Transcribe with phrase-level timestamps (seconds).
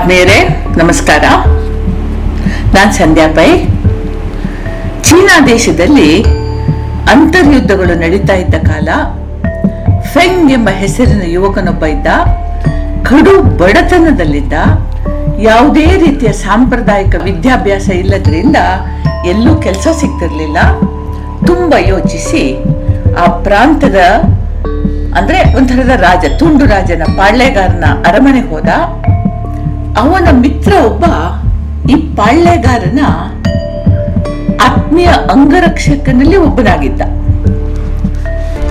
[0.00, 0.36] ಆತ್ಮೀಯರೇ,
[0.76, 1.24] ನಮಸ್ಕಾರ.
[2.74, 3.48] ನಾನು ಸಂಧ್ಯಾ ಪೈ.
[5.02, 6.22] ಚೀನಾ ದೇಶದಲ್ಲಿ
[7.12, 8.88] ಅಂತರ್ಯುದ್ಧಗಳು ನಡೀತಾ ಇದ್ದ ಕಾಲ,
[10.14, 12.06] ಫೆಂಗ್ ಎಂಬ ಹೆಸರಿನ ಯುವಕನೊಬ್ಬ ಇದ್ದ,
[13.10, 14.54] ಕಡು ಬಡತನದಲ್ಲಿದ್ದ,
[15.48, 18.56] ಯಾವುದೇ ರೀತಿಯ ಸಾಂಪ್ರದಾಯಿಕ ವಿದ್ಯಾಭ್ಯಾಸ ಇಲ್ಲದ್ರಿಂದ
[19.26, 20.58] ಎಲ್ಲೂ ಕೆಲಸ ಸಿಗ್ತಿರ್ಲಿಲ್ಲ.
[21.46, 22.44] ತುಂಬ ಯೋಚಿಸಿ
[23.24, 24.00] ಆ ಪ್ರಾಂತದ
[25.18, 28.68] ಅಂದ್ರೆ ಒಂಥರದ ರಾಜ, ತುಂಡು ರಾಜನ ಪಾಳ್ಯಗಾರನ ಅರಮನೆಗೆ ಹೋದ.
[29.98, 31.04] ಅವನ ಮಿತ್ರ ಒಬ್ಬ
[31.92, 33.00] ಈ ಪಾಳ್ಯಗಾರನ
[34.66, 37.02] ಆತ್ಮೀಯ ಅಂಗರಕ್ಷಕನಲ್ಲಿ ಒಬ್ಬನಾಗಿದ್ದ.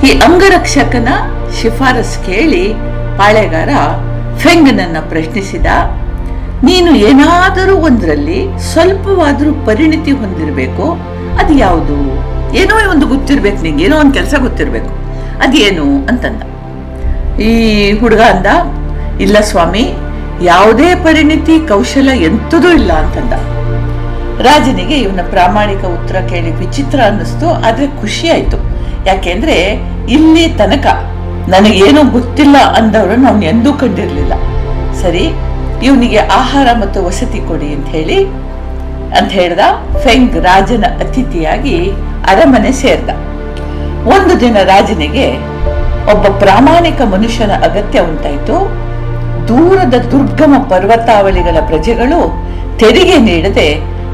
[0.07, 1.09] ಈ ಅಂಗರಕ್ಷಕನ
[1.57, 2.63] ಶಿಫಾರಸ್ ಕೇಳಿ
[3.19, 3.71] ಪಾಳೆಗಾರ
[4.43, 5.65] ಫೆಂಗನನ್ನ ಪ್ರಶ್ನಿಸಿದ,
[6.67, 8.39] ನೀನು ಏನಾದರೂ ಒಂದರಲ್ಲಿ
[8.71, 10.85] ಸ್ವಲ್ಪವಾದರೂ ಪರಿಣಿತಿ ಹೊಂದಿರಬೇಕು,
[11.41, 11.97] ಅದು ಯಾವುದು?
[12.61, 14.91] ಏನೋ ಒಂದು ಗೊತ್ತಿರ್ಬೇಕು ನಿಂಗೆ, ಏನೋ ಒಂದು ಕೆಲಸ ಗೊತ್ತಿರಬೇಕು,
[15.45, 15.87] ಅದೇನು?
[16.11, 16.41] ಅಂತಂದ.
[17.49, 17.51] ಈ
[18.01, 18.47] ಹುಡುಗ ಅಂದ,
[19.25, 19.83] ಇಲ್ಲ ಸ್ವಾಮಿ
[20.43, 23.33] ಯಾವುದೇ ಪರಿಣಿತಿ, ಕೌಶಲ ಎಂಥದೂ ಇಲ್ಲ ಅಂತಂದ.
[24.41, 28.57] ರಾಜನಿಗೆ ಇವನ ಪ್ರಾಮಾಣಿಕ ಉತ್ತರ ಕೇಳಿ ವಿಚಿತ್ರ ಅನ್ನಿಸ್ತು, ಆದ್ರೆ ಖುಷಿ ಆಯ್ತು.
[29.05, 29.57] ಯಾಕೆಂದ್ರೆ
[30.09, 30.87] ಇಲ್ಲಿ ತನಕ
[31.49, 34.33] ನನಗೇನು ಗೊತ್ತಿಲ್ಲ ಅಂದವರು ಅವನು ಎಂದೂ ಕಂಡಿರಲಿಲ್ಲ.
[35.01, 35.25] ಸರಿ,
[35.83, 38.25] ಇವನಿಗೆ ಆಹಾರ ಮತ್ತು ವಸತಿ ಕೊಡಿ ಅಂತ ಹೇಳಿ,
[39.19, 39.59] ಅಂತ ಹೇಳ್ದ.
[40.03, 41.91] ಫೆಂಗ್ ರಾಜನ ಅತಿಥಿಯಾಗಿ
[42.27, 43.09] ಅರಮನೆ ಸೇರ್ದ.
[44.15, 45.37] ಒಂದು ದಿನ ರಾಜನಿಗೆ
[46.11, 48.88] ಒಬ್ಬ ಪ್ರಾಮಾಣಿಕ ಮನುಷ್ಯನ ಅಗತ್ಯ ಉಂಟಾಯಿತು.
[49.49, 52.19] ದೂರದ ದುರ್ಗಮ ಪರ್ವತಾವಳಿಗಳ ಪ್ರಜೆಗಳು
[52.77, 53.67] ತೆರಿಗೆ ನೀಡದೆ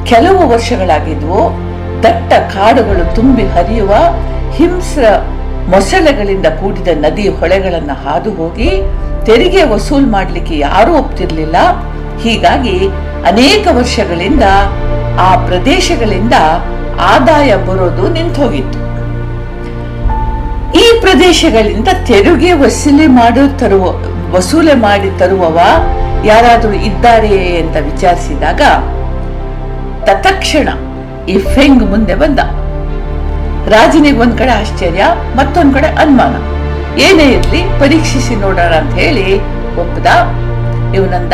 [0.06, 1.40] ಕೆಲವು ವರ್ಷಗಳಾಗಿದ್ವು,
[2.04, 3.94] ದಟ್ಟ ಕಾಡುಗಳು ತುಂಬಿ ಹರಿಯುವ
[4.52, 5.06] ಹಿಂಸ್ರ
[5.70, 8.70] ಮೊಸಳೆಗಳಿಂದ ಕೂಡಿದ ನದಿ ಹೊಳೆಗಳನ್ನ ಹಾದು ಹೋಗಿ
[9.26, 11.56] ತೆರಿಗೆ ವಸೂಲ್ ಮಾಡಲಿಕ್ಕೆ ಯಾರೂ ಒಪ್ತಿರ್ಲಿಲ್ಲ.
[12.24, 12.78] ಹೀಗಾಗಿ
[13.28, 14.44] ಅನೇಕ ವರ್ಷಗಳಿಂದ
[15.20, 16.34] ಆ ಪ್ರದೇಶಗಳಿಂದ
[17.02, 18.80] ಆದಾಯ ಬರೋದು ನಿಂತೋಗಿತ್ತು.
[20.80, 25.60] ಈ ಪ್ರದೇಶಗಳಿಂದ ತೆರಿಗೆ ವಸೂಲಿ ಮಾಡುತ್ತರುವ ತರುವ ವಸೂಲೆ ಮಾಡಿ ತರುವವ
[26.26, 28.62] ಯಾರಾದರೂ ಇದ್ದಾರೆಯೇ ಅಂತ ವಿಚಾರಿಸಿದಾಗ,
[30.04, 30.70] ತತ್ಕ್ಷಣ
[31.30, 32.40] ಈ ಫೆಂಗ್ ಮುಂದೆ ಬಂದ.
[33.70, 35.04] ರಾಜನಿಗೆ ಒಂದ್ ಕಡೆ ಆಶ್ಚರ್ಯ,
[35.36, 36.36] ಮತ್ತೊಂದ್ ಕಡೆ ಅನುಮಾನ.
[37.00, 39.36] ಏನೇ ಇರ್ಲಿ, ಪರೀಕ್ಷಿಸಿ ನೋಡೋಣ ಅಂತ ಹೇಳಿ
[39.84, 40.08] ಒಪ್ಪದ.
[40.96, 41.34] ಇವನಂದ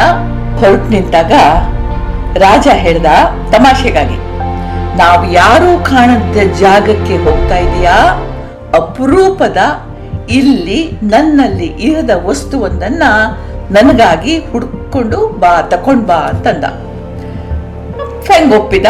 [0.60, 1.32] ಹೊರಟು ನಿಂತಾಗ
[2.38, 3.06] ರಾಜ ಹೇಳ್ದ,
[3.52, 4.18] ತಮಾಷೆಗಾಗಿ,
[4.98, 7.96] ನಾವು ಯಾರೂ ಕಾಣದ ಜಾಗಕ್ಕೆ ಹೋಗ್ತಾ ಇದೀಯಾ?
[8.74, 9.58] ಅಪರೂಪದ
[10.32, 13.04] ಇಲ್ಲಿ ನನ್ನಲ್ಲಿ ಇರದ ವಸ್ತುವೊಂದನ್ನ
[13.72, 16.64] ನನಗಾಗಿ ಹುಡ್ಕೊಂಡು ಬಾ, ತಕೊಂಡ್ ಬಾ ಅಂತಂದ.
[18.22, 18.86] ಫೆಂಗ್ ಒಪ್ಪಿದ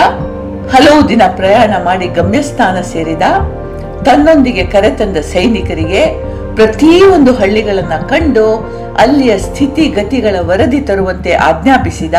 [0.73, 3.21] ಹಲವು ದಿನ ಪ್ರಯಾಣ ಮಾಡಿ ಗಮ್ಯಸ್ಥಾನ ಸೇರಿದ.
[4.03, 6.05] ತನ್ನೊಂದಿಗೆ ಕರೆತಂದ ಸೈನಿಕರಿಗೆ
[6.55, 8.47] ಪ್ರತಿಯೊಂದು ಹಳ್ಳಿಗಳನ್ನ ಕಂಡು
[8.97, 12.13] ಅಲ್ಲಿಯ ಸ್ಥಿತಿಗತಿಗಳ ವರದಿ ತರುವಂತೆ ಆಜ್ಞಾಪಿಸಿದ.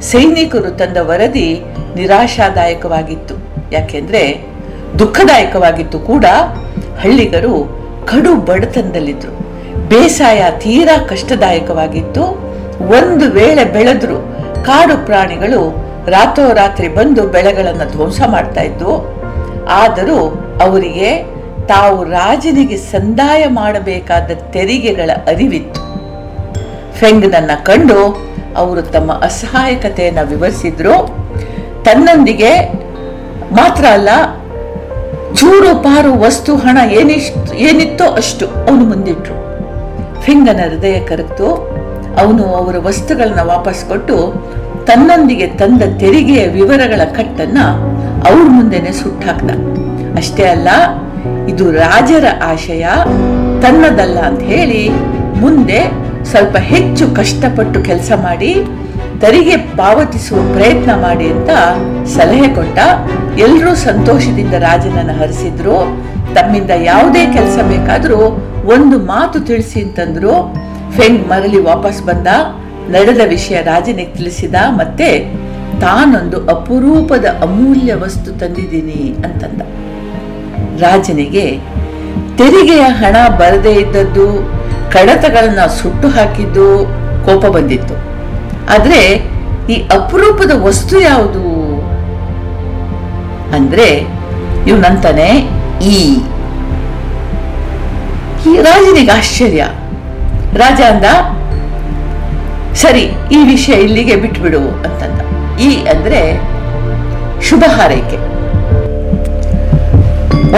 [0.00, 1.62] ಸೈನಿಕರು ತಂದ ವರದಿ
[1.96, 3.34] ನಿರಾಶಾದಾಯಕವಾಗಿತ್ತು.
[3.72, 4.46] ಯಾಕೆಂದ್ರೆ
[4.98, 6.24] ದುಃಖದಾಯಕವಾಗಿತ್ತು ಕೂಡ.
[7.00, 9.32] ಹಳ್ಳಿಗರು ಕಡು ಬಡತನದಲ್ಲಿದ್ರು.
[9.88, 12.22] ಬೇಸಾಯ ತೀರಾ ಕಷ್ಟದಾಯಕವಾಗಿತ್ತು.
[12.88, 14.16] ಒಂದು ವೇಳೆ ಬೆಳೆದ್ರು,
[14.64, 18.94] ಕಾಡು ಪ್ರಾಣಿಗಳು ರಾತ್ರೋರಾತ್ರಿ ಬಂದು ಬೆಳೆಗಳನ್ನು ಧ್ವಂಸ ಮಾಡ್ತಾ ಇದ್ವು.
[19.68, 20.18] ಆದರೂ
[20.62, 21.22] ಅವರಿಗೆ
[21.66, 25.80] ತಾವು ರಾಜನಿಗೆ ಸಂದಾಯ ಮಾಡಬೇಕಾದ ತೆರಿಗೆಗಳ ಅರಿವಿತ್ತು.
[26.94, 30.94] ಫೆಂಗ್ನನ್ನ ಕಂಡು ಅವರು ತಮ್ಮ ಅಸಹಾಯಕತೆಯನ್ನು ವಿವರಿಸಿದ್ರು.
[31.84, 32.58] ತನ್ನೊಂದಿಗೆ
[33.52, 34.08] ಮಾತ್ರ ಅಲ್ಲ
[35.38, 39.34] ಚೂರು ಪಾರು ವಸ್ತು ಹಣ ಏನಿಷ್ಟು ಏನಿತ್ತೋ ಅಷ್ಟು ಅವನು ಮುಂದಿಟ್ರು.
[40.24, 41.48] ಫಿಂಗನ ಹೃದಯ ಕರಗ್ತು.
[42.22, 44.16] ಅವನು ಅವರ ವಸ್ತುಗಳನ್ನ ವಾಪಸ್ ಕೊಟ್ಟು
[44.86, 47.58] ತನ್ನೊಂದಿಗೆ ತಂದ ತೆರಿಗೆಯ ವಿವರಗಳ ಕಟ್ಟನ್ನ
[48.28, 49.50] ಅವ್ರ ಮುಂದೆನೆ ಸುಟ್ಟಾಕ್ದ
[50.18, 50.68] ಅಷ್ಟೇ ಅಲ್ಲ,
[51.48, 52.84] ಇದು ರಾಜರ ಆಶಯ,
[53.62, 54.82] ತನ್ನದಲ್ಲ ಅಂತ ಹೇಳಿ
[55.42, 55.80] ಮುಂದೆ
[56.30, 58.52] ಸ್ವಲ್ಪ ಹೆಚ್ಚು ಕಷ್ಟಪಟ್ಟು ಕೆಲಸ ಮಾಡಿ
[59.20, 61.50] ತೆರಿಗೆ ಪಾವತಿಸುವ ಪ್ರಯತ್ನ ಮಾಡಿ ಅಂತ
[62.06, 62.78] ಸಲಹೆ ಕೊಟ್ಟ.
[63.38, 66.06] ಎಲ್ಲರೂ ಸಂತೋಷದಿಂದ ರಾಜನನ್ನು ಹರಿಸಿದ್ರು.
[66.34, 68.16] ತಮ್ಮಿಂದ ಯಾವುದೇ ಕೆಲಸ ಬೇಕಾದರೂ
[68.64, 70.54] ಒಂದು ಮಾತು ತಿಳಿಸಿ ಅಂತಂದ್ರು.
[70.96, 72.26] ಫೆಂಗ್ ಮರಳಿ ವಾಪಸ್ ಬಂದ.
[72.90, 74.54] ನಡೆದ ವಿಷಯ ರಾಜನಿಗೆ ತಿಳಿಸಿದ.
[74.68, 75.36] ಮತ್ತೆ
[75.80, 79.62] ತಾನೊಂದು ಅಪರೂಪದ ಅಮೂಲ್ಯ ವಸ್ತು ತಂದಿದ್ದೀನಿ ಅಂತಂದ.
[80.82, 81.58] ರಾಜನಿಗೆ,
[82.36, 84.52] ತೆರಿಗೆಯ ಹಣ ಬರದೇ ಇದ್ದದ್ದು,
[84.92, 86.84] ಕಡತಗಳನ್ನು ಸುಟ್ಟು ಹಾಕಿದ್ದು
[87.26, 88.05] ಕೋಪ ಬಂದಿತ್ತು.
[88.70, 89.30] ಆದ್ರೆ
[89.70, 91.46] ಈ ಅಪರೂಪದ ವಸ್ತು ಯಾವುದು?
[93.54, 94.04] ಅಂದ್ರೆ
[94.66, 95.28] ಇವನಂತಾನೆ
[95.84, 96.14] ಈ.
[98.50, 99.64] ಈ ರಾಜನಿಗೆ ಆಶ್ಚರ್ಯ.
[100.54, 101.04] ರಾಜ ಅಂದ,
[102.74, 105.20] ಸರಿ, ಈ ವಿಷಯ ಇಲ್ಲಿಗೆ ಬಿಟ್ಬಿಡು ಅಂತಂದ.
[105.60, 106.40] ಈ ಅಂದ್ರೆ
[107.42, 108.16] ಶುಭ ಹಾರೈಕೆ.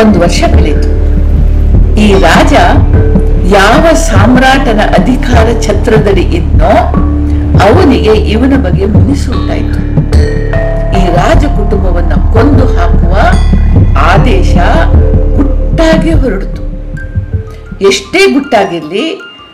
[0.02, 0.88] ಒಂದು ವರ್ಷ ಕಳೀತು
[1.96, 2.52] ಈ ರಾಜ
[3.52, 6.72] ಯಾವ ಸಾಮ್ರಾಟನ ಅಧಿಕಾರ ಛತ್ರದಲ್ಲಿ ಇದ್ನೋ
[7.56, 9.80] ಅವನಿಗೆ ಇವನ ಬಗ್ಗೆ ಮುನಿಸುಂಟಾಯಿತು
[10.98, 13.14] ಈ ರಾಜ ಕುಟುಂಬವನ್ನ ಕೊಂದು ಹಾಕುವ
[13.98, 14.56] ಆದೇಶ
[15.36, 16.62] ಗುಟ್ಟಾಗಿ ಹೊರಡಿತು
[17.88, 19.04] ಎಷ್ಟೇ ಗುಟ್ಟಾಗಿರಲಿ,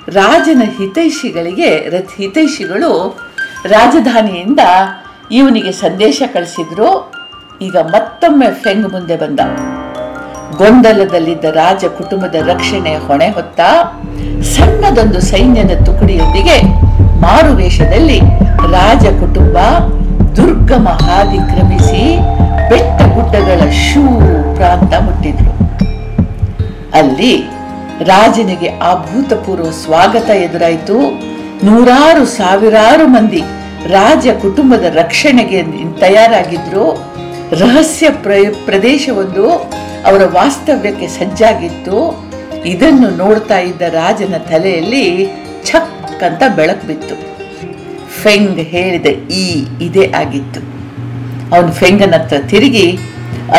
[0.08, 1.70] ರಾಜನ ಹಿತೈಷಿಗಳಿಗೆ
[2.17, 2.91] ಹಿತೈಷಿಗಳು
[3.64, 4.61] ರಾಜಧಾನಿಯಿಂದ
[5.31, 6.88] ಇವನಿಗೆ ಸಂದೇಶ ಕಳಿಸಿದ್ರು.
[7.61, 9.41] ಈಗ ಮತ್ತೊಮ್ಮೆ ಫೆಂಗ್ ಮುಂದೆ ಬಂದ.
[10.56, 13.61] ಗೊಂದಲದಲ್ಲಿದ್ದ ರಾಜ ಕುಟುಂಬದ ರಕ್ಷಣೆ ಹೊಣೆ ಹೊತ್ತ
[14.43, 16.83] ಸಣ್ಣದೊಂದು ಸೈನ್ಯದ ತುಕಡಿಯೊಂದಿಗೆ
[17.24, 18.18] ಮಾರುವೇಷದಲ್ಲಿ
[18.72, 19.56] ರಾಜ ಕುಟುಂಬ
[20.36, 22.04] ದುರ್ಗಮ ಹಾದಿ ಕ್ರಮಿಸಿ
[22.70, 24.02] ಬೆಟ್ಟ ಗುಡ್ಡಗಳ ಶೂ
[24.54, 25.52] ಪ್ರಾಂತ ಮುಟ್ಟಿದ್ರು.
[26.98, 27.34] ಅಲ್ಲಿ
[28.00, 30.96] ರಾಜನಿಗೆ ಅಭೂತಪೂರ್ವ ಸ್ವಾಗತ ಎದುರಾಯಿತು.
[31.66, 33.42] ನೂರಾರು ಸಾವಿರಾರು ಮಂದಿ
[33.86, 35.62] ರಾಜ ಕುಟುಂಬದ ರಕ್ಷಣೆಗೆ
[36.00, 36.86] ತಯಾರಾಗಿದ್ರು.
[37.60, 38.32] ರಹಸ್ಯ ಪ್ರ,
[38.64, 39.46] ಪ್ರದೇಶವೊಂದು
[40.08, 41.98] ಅವರ ವಾಸ್ತವ್ಯಕ್ಕೆ ಸಜ್ಜಾಗಿತ್ತು.
[42.64, 45.06] ಇದನ್ನು ನೋಡ್ತಾ ಇದ್ದ ರಾಜನ ತಲೆಯಲ್ಲಿ
[45.66, 45.94] ಛಕ್
[46.26, 47.14] ಅಂತ ಬೆಳಕು ಬಿತ್ತು.
[48.22, 50.60] ಫೆಂಗ್ ಹೇಳಿದ, ಈ, ಇದೇ ಆಗಿತ್ತು.
[51.56, 52.98] ಅವನು ಫೆಂಗನ ಹತ್ರ ತಿರುಗಿ,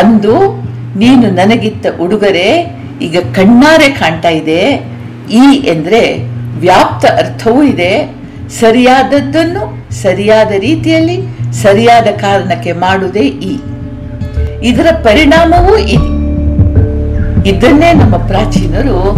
[0.01, 0.65] ಅಂದು
[0.99, 4.87] ನೀನು ನನಗಿತ್ತ ಉಡುಗೊರೆ ಈಗ ಕಣ್ಣಾರೆ ಕಾಣ್ತಾ ಇದೆ.
[5.31, 6.17] ಈ ಎಂದ್ರೆ
[6.59, 8.15] ವ್ಯಾಪ್ತ ಅರ್ಥವೂ ಇದೆ.
[8.49, 11.17] ಸರಿಯಾದದ್ದನ್ನು ಸರಿಯಾದ ರೀತಿಯಲ್ಲಿ
[11.53, 13.57] ಸರಿಯಾದ ಕಾರಣಕ್ಕೆ ಮಾಡುವುದೇ ಈ.
[14.63, 16.15] ಇದರ ಪರಿಣಾಮವೂ ಇದೆ.
[17.49, 19.13] ಇದನ್ನೇ ನಮ್ಮ ಪ್ರಾಚೀನರು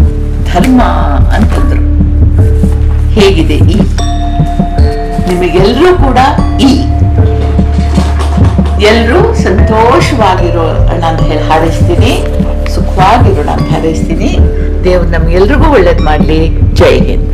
[0.53, 0.81] ಧರ್ಮ
[1.33, 1.76] ಅಂತಂದ್ರು.
[3.19, 3.78] ಹೇಗಿದೆ ಈ?
[5.30, 6.18] ನಿಮಗೆಲ್ಲರೂ ಕೂಡ
[6.60, 6.72] ಈ.
[8.81, 12.12] ಎಲ್ಲರೂ ಸಂತೋಷವಾಗಿರೋಣ ಅಂತ ಹೇಳಿ ಹಾರೈಸ್ತೀನಿ.
[12.75, 14.30] ಸುಖವಾಗಿರೋಣ ಅಂತ ಹಾರೈಸ್ತೀನಿ.
[14.84, 16.50] ದೇವ್ರು ನಮ್ಗೆಲ್ರಿಗೂ ಒಳ್ಳೇದು ಮಾಡಲಿ.
[16.74, 17.28] ಜೈ ಹಿಂದ್.